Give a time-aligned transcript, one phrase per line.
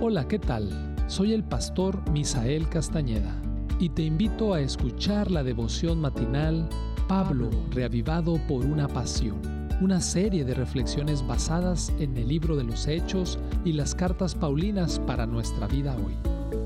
[0.00, 0.70] Hola, ¿qué tal?
[1.06, 3.40] Soy el pastor Misael Castañeda
[3.78, 6.68] y te invito a escuchar la devoción matinal
[7.08, 9.40] Pablo, reavivado por una pasión,
[9.80, 14.98] una serie de reflexiones basadas en el libro de los Hechos y las cartas Paulinas
[14.98, 16.14] para nuestra vida hoy,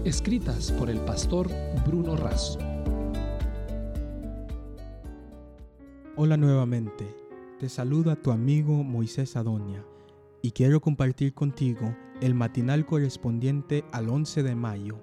[0.04, 1.48] escritas por el pastor
[1.86, 2.58] Bruno Razo.
[6.16, 7.06] Hola nuevamente,
[7.60, 9.84] te saluda tu amigo Moisés Adonia
[10.42, 14.98] y quiero compartir contigo el matinal correspondiente al 11 de mayo.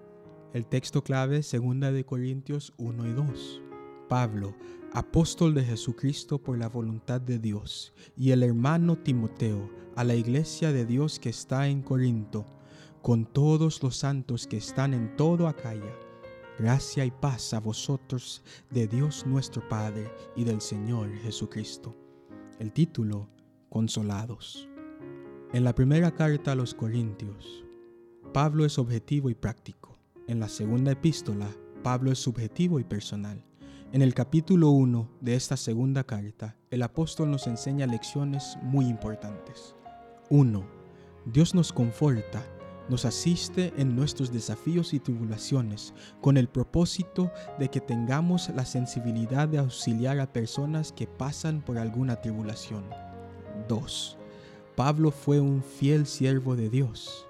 [0.54, 3.62] El texto clave 2 de Corintios 1 y 2.
[4.10, 4.54] Pablo,
[4.94, 10.74] apóstol de Jesucristo por la voluntad de Dios, y el hermano Timoteo, a la iglesia
[10.74, 12.46] de Dios que está en Corinto,
[13.02, 15.96] con todos los santos que están en todo Acaya.
[16.60, 21.96] Gracia y paz a vosotros de Dios nuestro Padre y del Señor Jesucristo.
[22.60, 23.30] El título,
[23.70, 24.70] Consolados.
[25.56, 27.64] En la primera carta a los Corintios,
[28.34, 29.98] Pablo es objetivo y práctico.
[30.28, 31.48] En la segunda epístola,
[31.82, 33.42] Pablo es subjetivo y personal.
[33.94, 39.78] En el capítulo 1 de esta segunda carta, el apóstol nos enseña lecciones muy importantes.
[40.30, 40.62] 1.
[41.24, 42.44] Dios nos conforta,
[42.90, 49.48] nos asiste en nuestros desafíos y tribulaciones con el propósito de que tengamos la sensibilidad
[49.48, 52.84] de auxiliar a personas que pasan por alguna tribulación.
[53.70, 54.18] 2.
[54.76, 57.26] Pablo fue un fiel siervo de Dios,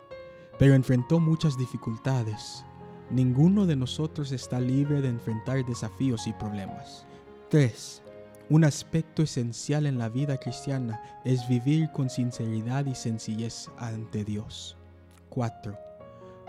[0.57, 2.65] pero enfrentó muchas dificultades.
[3.11, 7.05] Ninguno de nosotros está libre de enfrentar desafíos y problemas.
[7.49, 8.01] 3.
[8.49, 14.75] Un aspecto esencial en la vida cristiana es vivir con sinceridad y sencillez ante Dios.
[15.29, 15.77] 4.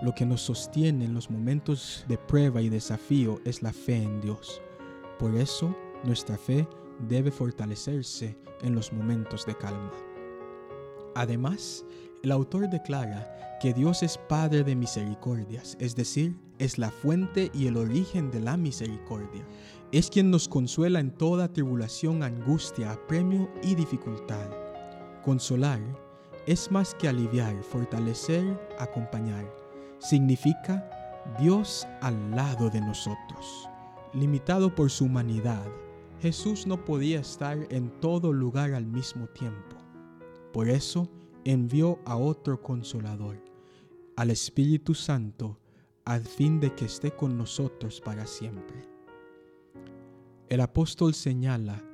[0.00, 4.22] Lo que nos sostiene en los momentos de prueba y desafío es la fe en
[4.22, 4.62] Dios.
[5.19, 6.66] Por eso, nuestra fe
[7.06, 9.92] debe fortalecerse en los momentos de calma.
[11.17, 11.83] Además,
[12.22, 17.69] el autor declara que Dios es Padre de misericordias, es decir, es la fuente y
[17.69, 19.42] el origen de la misericordia.
[19.92, 24.47] Es quien nos consuela en toda tribulación, angustia, apremio y dificultad.
[25.25, 25.81] Consolar
[26.47, 28.44] es más que aliviar, fortalecer,
[28.78, 29.50] acompañar.
[29.99, 30.87] Significa
[31.41, 33.71] Dios al lado de nosotros.
[34.12, 35.65] Limitado por su humanidad,
[36.21, 39.75] Jesús no podía estar en todo lugar al mismo tiempo.
[40.56, 41.06] Por eso
[41.44, 43.44] envió a otro consolador,
[44.17, 45.61] al Espíritu Santo,
[46.06, 48.89] al fin de que esté con nosotros para siempre.
[50.49, 51.84] El apóstol señala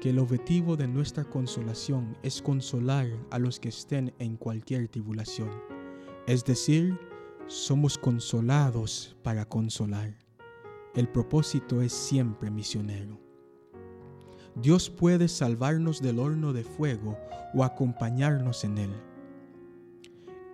[0.00, 5.50] que el objetivo de nuestra consolación es consolar a los que estén en cualquier tribulación.
[6.28, 6.96] Es decir,
[7.48, 10.16] somos consolados para consolar.
[10.94, 13.21] El propósito es siempre misionero.
[14.54, 17.16] Dios puede salvarnos del horno de fuego
[17.54, 18.90] o acompañarnos en él.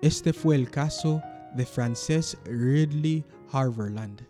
[0.03, 1.21] Este fue el caso
[1.57, 4.21] de Frances Ridley Harverland,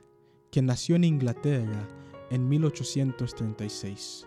[0.50, 1.86] que nació en Inglaterra
[2.30, 4.26] en 1836.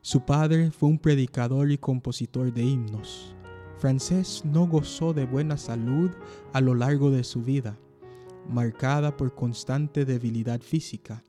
[0.00, 3.36] Su padre fue un predicador y compositor de himnos.
[3.78, 6.10] Frances no gozó de buena salud
[6.52, 7.78] a lo largo de su vida,
[8.48, 11.22] marcada por constante debilidad física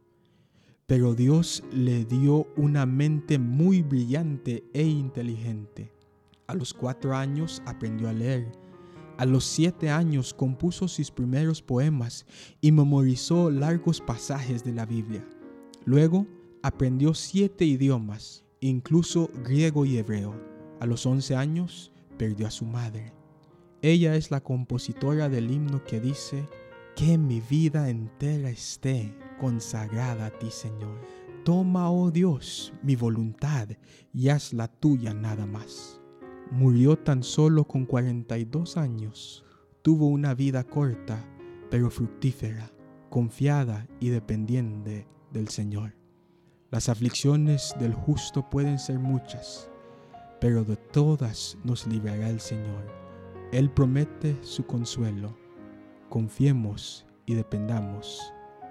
[0.88, 5.92] pero Dios le dio una mente muy brillante e inteligente.
[6.48, 8.52] A los cuatro años aprendió a leer.
[9.18, 12.26] A los siete años compuso sus primeros poemas
[12.62, 15.28] y memorizó largos pasajes de la Biblia.
[15.86, 16.28] Luego
[16.62, 20.36] aprendió siete idiomas, incluso griego y hebreo.
[20.80, 23.12] A los once años perdió a su madre.
[23.82, 26.46] Ella es la compositora del himno que dice,
[26.96, 31.00] que mi vida entera esté consagrada a ti, Señor.
[31.44, 33.70] Toma, oh Dios, mi voluntad
[34.14, 36.02] y haz la tuya nada más.
[36.52, 39.46] Murió tan solo con 42 años.
[39.82, 41.24] Tuvo una vida corta,
[41.70, 42.72] pero fructífera,
[43.10, 45.96] confiada y dependiente del Señor.
[46.72, 49.70] Las aflicciones del justo pueden ser muchas,
[50.42, 52.92] pero de todas nos librará el Señor.
[53.52, 55.38] Él promete su consuelo.
[56.10, 58.35] Confiemos y dependamos